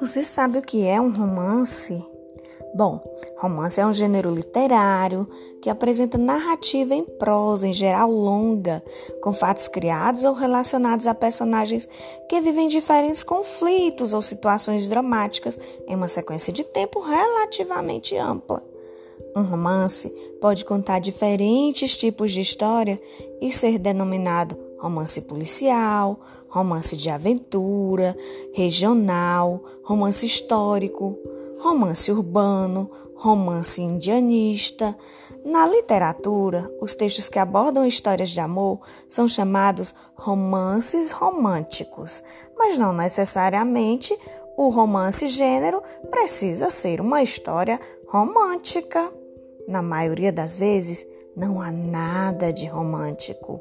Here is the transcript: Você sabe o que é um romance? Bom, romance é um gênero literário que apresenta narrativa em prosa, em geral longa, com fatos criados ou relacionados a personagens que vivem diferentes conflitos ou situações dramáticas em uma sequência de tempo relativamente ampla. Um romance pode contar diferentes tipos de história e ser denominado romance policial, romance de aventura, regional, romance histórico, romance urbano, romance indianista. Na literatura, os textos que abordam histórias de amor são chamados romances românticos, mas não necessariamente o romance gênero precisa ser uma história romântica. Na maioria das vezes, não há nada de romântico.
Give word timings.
Você 0.00 0.22
sabe 0.22 0.58
o 0.58 0.62
que 0.62 0.86
é 0.86 1.00
um 1.00 1.10
romance? 1.10 2.04
Bom, 2.72 3.02
romance 3.36 3.80
é 3.80 3.84
um 3.84 3.92
gênero 3.92 4.32
literário 4.32 5.28
que 5.60 5.68
apresenta 5.68 6.16
narrativa 6.16 6.94
em 6.94 7.04
prosa, 7.04 7.66
em 7.66 7.72
geral 7.72 8.08
longa, 8.08 8.80
com 9.20 9.32
fatos 9.32 9.66
criados 9.66 10.24
ou 10.24 10.34
relacionados 10.34 11.08
a 11.08 11.14
personagens 11.14 11.88
que 12.28 12.40
vivem 12.40 12.68
diferentes 12.68 13.24
conflitos 13.24 14.14
ou 14.14 14.22
situações 14.22 14.86
dramáticas 14.86 15.58
em 15.88 15.96
uma 15.96 16.06
sequência 16.06 16.52
de 16.52 16.62
tempo 16.62 17.00
relativamente 17.00 18.16
ampla. 18.16 18.62
Um 19.34 19.42
romance 19.42 20.08
pode 20.40 20.64
contar 20.64 21.00
diferentes 21.00 21.96
tipos 21.96 22.32
de 22.32 22.40
história 22.40 23.00
e 23.40 23.52
ser 23.52 23.78
denominado 23.78 24.67
romance 24.78 25.20
policial, 25.22 26.20
romance 26.48 26.96
de 26.96 27.10
aventura, 27.10 28.16
regional, 28.52 29.62
romance 29.82 30.24
histórico, 30.24 31.18
romance 31.58 32.10
urbano, 32.10 32.90
romance 33.14 33.82
indianista. 33.82 34.96
Na 35.44 35.66
literatura, 35.66 36.70
os 36.80 36.94
textos 36.94 37.28
que 37.28 37.38
abordam 37.38 37.84
histórias 37.84 38.30
de 38.30 38.40
amor 38.40 38.80
são 39.08 39.26
chamados 39.28 39.94
romances 40.14 41.10
românticos, 41.10 42.22
mas 42.56 42.78
não 42.78 42.92
necessariamente 42.92 44.16
o 44.56 44.70
romance 44.70 45.26
gênero 45.28 45.82
precisa 46.10 46.70
ser 46.70 47.00
uma 47.00 47.22
história 47.22 47.78
romântica. 48.08 49.10
Na 49.68 49.82
maioria 49.82 50.32
das 50.32 50.56
vezes, 50.56 51.06
não 51.36 51.60
há 51.60 51.70
nada 51.70 52.52
de 52.52 52.66
romântico. 52.66 53.60